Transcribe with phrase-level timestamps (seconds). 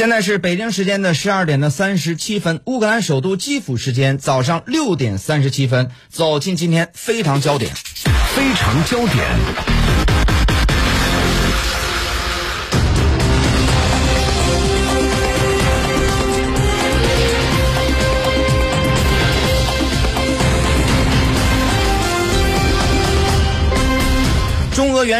[0.00, 5.90] 现在是北京时间的十二点的三十七分，乌克兰首都基辅时间早上六点三十七分。
[6.08, 7.70] 走进今天非常焦点，
[8.34, 10.09] 非常焦点。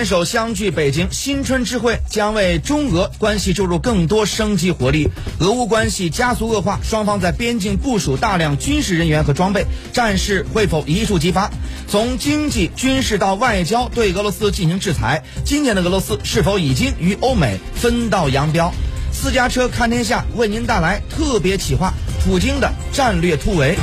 [0.04, 5.08] 首相聚北京，新春之会将为中俄关系注入更多生机活力。
[5.40, 11.50] 俄乌关系加速恶化，双方在边境部署大量军事人员和装备，战事会否一触即发？
[11.88, 15.22] 从经济、军事到外交，对俄罗斯进行制裁。
[15.44, 18.72] 今年的俄罗斯是否已经与欧美分道扬镳？
[19.12, 21.92] 私家车看天下为您带来特别企划：
[22.24, 23.76] 普京的战略突围。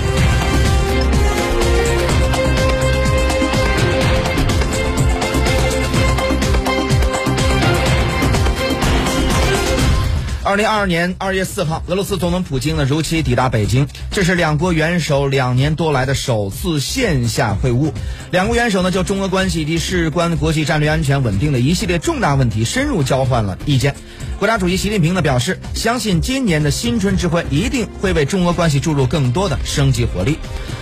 [10.47, 17.91] 二零二二年二月四号，俄罗斯总统普京呢如期抵达北京，这是两国元首两年多来的首次线下会晤。
[18.31, 23.93] 两国元首呢就中俄关系及事关国际战略安全稳定的一系列重大问题深入交换了意见。
[24.39, 30.37] 国家主席习近平呢表示，相信今年的新春之会一定会为中俄关系注入更多的生机活力。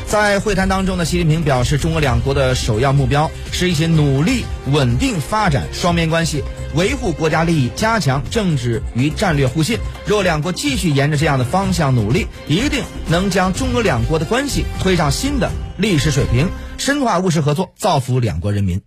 [0.06, 6.44] 在会谈当中呢，习近平表示，中俄两国的首要目标是一起努力稳定发展双边关系，
[6.76, 9.80] 维护国家利益，加强政治与战略互信。
[10.06, 18.81] 若两国继续沿着这样的方向努力，一定能将中俄两国的关系推上新的历史水平，深化务实合作，造福两国人民。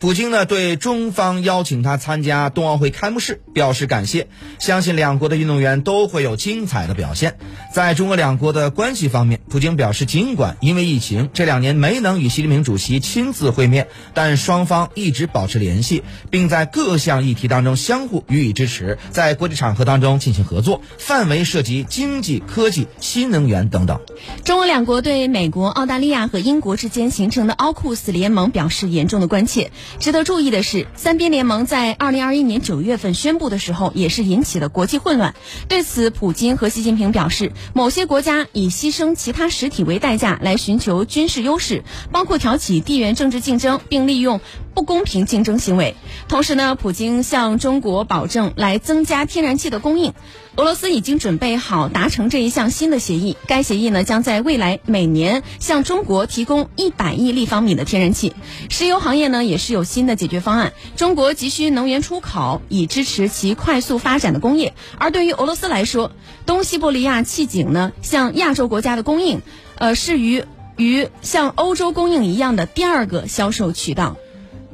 [0.00, 4.26] 普京呢对中方邀请他参加冬奥会开幕式表示感谢，
[4.58, 7.38] 相信两国的运动员都会有精彩的表现。
[7.72, 24.00] 在中俄两国的关系方面，普京表示，尽管因为疫情这两年没能与习近平主席亲自会面，但双方一直保持联系，并在各项议题当中相互予以支持，在国际场合当中进行合作，范围涉及经济、科技、新能源等等。
[24.44, 29.72] 中俄两国对美国、澳大利亚和英国之间形形成的奥库斯联盟表示严重的关切。
[29.98, 35.34] 值得注意的是，三边联盟在二零二一年九月份宣布的时候，也是引起了国际混乱。
[35.66, 44.42] 对此，普京和习近平表示，某些国家以牺牲其他实体为代价来寻求军事优势，包括挑起地缘政治竞争，并利用
[44.74, 45.94] 不公平竞争行为。
[46.28, 50.12] 同时呢，普京向中国保证来增加天然气的供应。
[50.56, 58.34] 俄罗斯已经准备好达成这一项新的协议，该协议呢将在未来每年向中国提供一百亿立方米的天然气。
[58.68, 64.74] 石油行业呢也是有新的解决方案，中国急需能源出口以支持其快速发展的工业。
[64.98, 66.12] 而对于俄罗斯来说，
[66.46, 69.42] 东西伯利亚气井呢向亚洲国家的供应，
[69.76, 70.44] 呃是与
[70.76, 74.16] 与向欧洲供应一样的第二个销售渠道。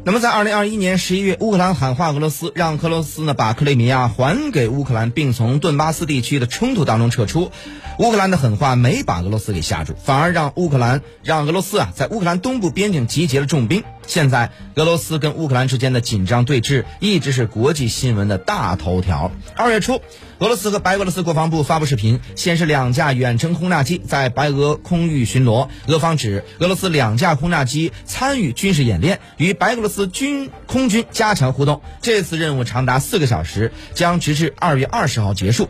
[0.03, 7.53] 那么，在二零二一年十一月，乌克兰喊话俄罗斯，让俄罗斯呢把克里米亚还给乌克兰，并从顿巴斯地区的冲突当中撤出。
[7.99, 13.85] 乌克兰的狠话没把俄罗斯给吓住，反而让乌克兰让俄罗斯啊在乌克兰东部边境集结了重兵。
[14.11, 19.31] 现在，俄罗斯跟乌克兰之间的紧张对峙一直是国际新闻的大头条。
[19.55, 20.03] 二月初，
[20.41, 25.69] 俄罗斯和白俄罗斯国防部发布视频，显示两架远程轰炸机在白俄空域巡逻。
[25.87, 31.81] 俄方指俄罗斯两架轰炸机参与军事演练，与白俄罗斯军空军加强互动。
[32.03, 35.69] 这次任务长达四个小时，将直至二月二十号结束。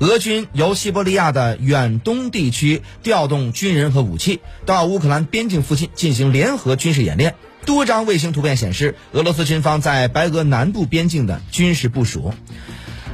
[0.00, 7.34] 俄军由西伯利亚的远东地区调动军人和武器，到乌克兰边境附近进行联合军事演练。
[7.64, 12.32] 多张卫星图片显示，俄罗斯军方在白俄南部边境的军事部署。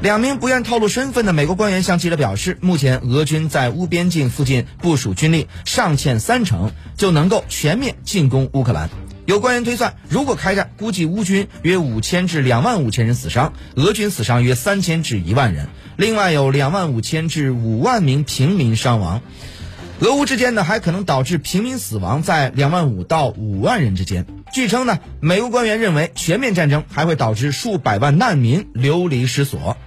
[0.02, 8.90] 两名不愿透露身份的美国官员向记者表示，目前俄军在乌边境附近部署军力尚欠三成，就能够全面进攻乌克兰。
[9.24, 19.22] 有官员推算，如果开战，估计乌军约五千至两万五千人死伤，俄军死伤约三千至一万人，另外有两万五千至五万名平民伤亡。
[20.04, 24.26] 俄乌之间呢，还可能导致平民死亡在两万五到五万人之间。
[24.52, 29.78] 据称呢，美国官员认为，全面战争还会导致数百万难民流离失所。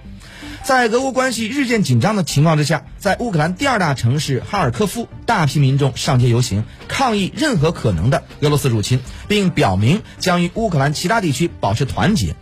[0.64, 8.98] 在俄乌关系日渐紧张的情况之下，在乌克兰第二大城市哈尔科夫，大批民众上街游行，抗议任何可能的俄罗斯入侵，
[9.28, 12.34] 并表明将与乌克兰其他地区保持团结。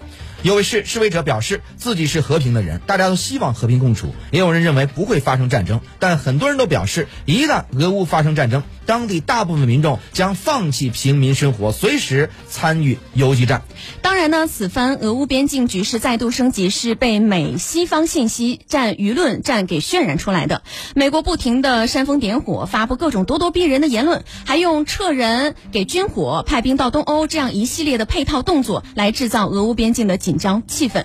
[0.43, 4.15] 有位示示威者表示自己是和平的人，大家都希望和平共处。
[4.31, 13.63] 也有人认为不会发生战争，但很多人都表示，一旦俄乌发生战争，当地大部分民众将放弃平民生活，随时参与游击战。
[14.01, 20.63] 当然呢，此番俄乌边境局势再度升级，是被美西方信息战、舆论战给渲染出来的。
[20.95, 31.05] 美国不停的煽风点火，发布各种咄咄逼人的言论，还用撤人、给军火、派兵到东欧这样一系列的配套动作来制造俄乌边境的紧张气氛。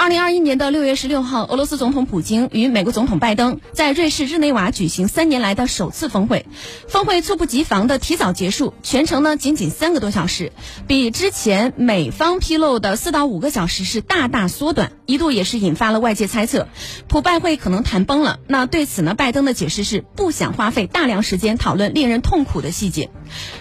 [0.00, 6.46] 二零二一年的六月十六号，俄罗斯总统普京与美国总统拜登在瑞士日内瓦举行三年来的首次峰会。
[6.88, 10.52] 峰会猝不及防的提早结束，全程呢仅仅三个多小时，
[10.86, 16.66] 比之前美方披露的四到五个小时是大大缩短，一度也是引发了外界猜测，
[17.06, 18.38] 普拜会可能谈崩了。
[18.46, 23.10] 那对此呢，拜登的解释是不想花费大量时间讨论令人痛苦的细节。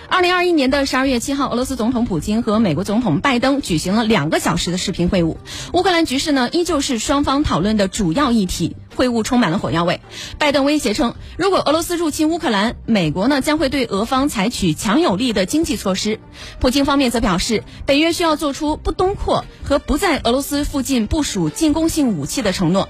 [0.07, 5.35] 二零二一年的十二月七号，俄罗斯总统普京和美国总统拜登举行了两个小时的视频会晤，
[5.73, 8.75] 乌克兰局势呢依旧是双方讨论的主要议题。
[8.95, 10.01] 会晤充满了火药味，
[10.39, 16.19] 拜登威胁称，如果俄罗斯入侵乌克兰，美国呢将会对俄方采取强有力的经济措施。
[16.59, 22.89] 普京方面则表示，北约需要做出不东扩和不在俄罗斯附近部署进攻性武器的承诺。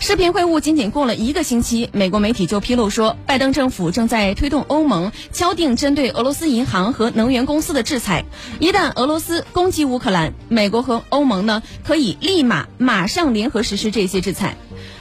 [0.00, 8.24] 视频会晤仅仅过了一个星期，美国媒体就披露说，拜登政府正在推动欧盟敲定针对俄罗斯银行和能源公司的制裁。
[8.60, 14.56] 一旦俄罗斯攻击乌克兰，美国和欧盟呢可以立马马上联合实施这些制裁。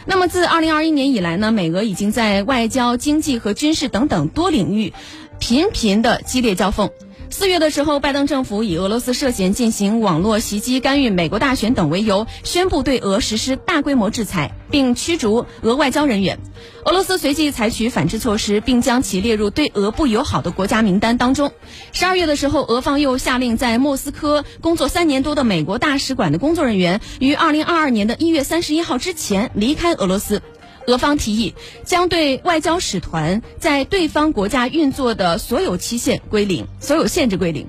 [0.06, 4.94] 那么，自二零二一年以来呢，美俄已经在外交、经济和军事等等多领域
[5.40, 6.90] 频频的激烈交锋。
[7.34, 16.38] 四月的时候，拜登政府以俄罗斯涉嫌进行网络袭击、干预美国大选等为由，宣布对俄实施大规模制裁，并驱逐俄外交人员。
[16.86, 21.52] 俄罗斯随即采取反制措施，并将其列入对俄不友好的国家名单当中。
[21.92, 30.44] 十二月的时候，俄方又下令在莫斯科工作三年多的美国大使馆的工作人员于二零二二年的一月三十一号之前离开俄罗斯。
[30.88, 31.54] 俄方提议
[31.84, 37.68] 将对外交使团在对方国家运作的所有期限归零，所有限制归零。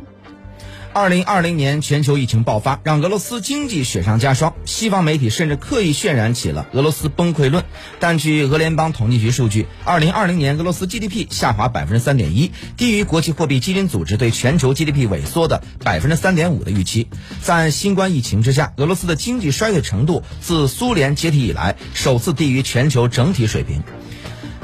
[0.95, 4.55] 二零二零年全球疫情爆发，让俄罗斯经济雪上加霜。
[4.65, 7.65] 西方媒体甚至刻意渲染起了俄罗斯崩溃论。
[7.99, 17.09] 但据俄联邦统计局数据，二零二零年俄罗斯 GDP 下滑百分之三点一，低于国际货币基金组织对全球 GDP 萎缩的百分之三点五的预期。
[17.43, 23.83] 在新冠疫情之下，俄罗斯的经济衰退程度自苏联解体以来首次低于全球整体水平。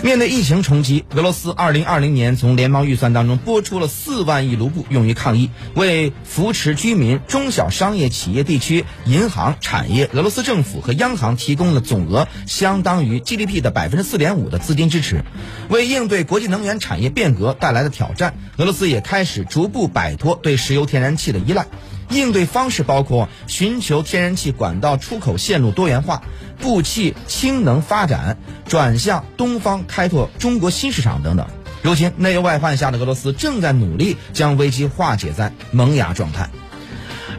[0.03, 15.23] 面对疫情冲击，俄罗斯2020年从联邦预算当中拨出了4万亿卢布用于抗疫，为扶持居民、中小商业企业、地区银行产业，俄罗斯政府和央行提供了总额相当于 GDP 的百分之四点五的资金支持。
[15.69, 21.67] 为应对国际能源产业变革带来的挑战，俄罗斯也开始逐步摆脱对石油天然气的依赖。
[22.11, 26.23] 应对方式包括寻求天然气管道出口线路多元化、
[26.59, 28.37] 布气氢能发展、
[28.67, 31.47] 转向东方开拓中国新市场等等。
[31.83, 36.51] 如今内忧外患下的俄罗斯正在努力将危机化解在萌芽状态。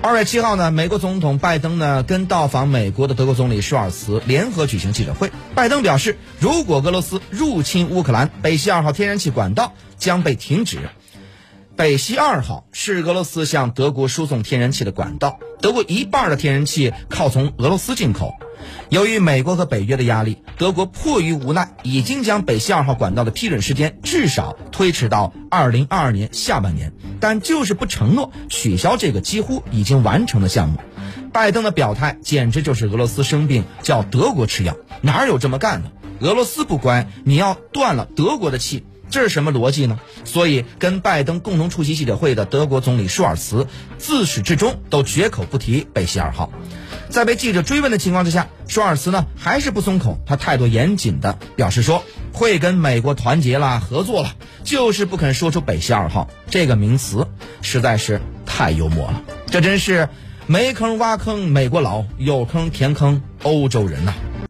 [0.01, 5.31] 二月七号呢，美国总统拜登呢跟到访美国的德国总理舒尔茨联合举行记者会。
[5.53, 10.89] 拜登表示，如果俄罗斯入侵乌克兰，北溪二号天然气管道将被停止。
[11.81, 18.35] 北溪二号是俄罗斯向德国输送天然气的管道，德国一半的天然气靠从俄罗斯进口。
[18.89, 30.77] 由于美国和北约的压力，德国迫于无奈，已经将北溪二号管道的批准时间至少推迟到二零二二年下半年，但就是不承诺取消这个几乎已经完成的项目。
[31.33, 35.91] 拜登的表态简直就是俄罗斯生病叫德国吃药，哪有这么干的？
[36.19, 38.85] 俄罗斯不乖，你要断了德国的气。
[39.11, 39.99] 这是什么逻辑呢？
[40.23, 43.67] 所以，跟拜登共同出席记者会的德国总理舒尔茨
[43.99, 46.49] 自始至终都绝口不提北溪二号。
[47.09, 57.27] 在被记者追问的情况之下，舒尔茨呢还是不松口，他态度严谨的表示说会跟美国团结啦、合作了，就是不肯说出北溪二号这个名词，
[57.61, 59.21] 实在是太幽默了。
[59.47, 60.07] 这真是
[60.47, 64.13] 没坑挖坑美国佬，有坑填坑欧洲人呐。